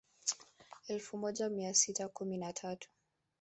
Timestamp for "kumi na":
2.07-2.53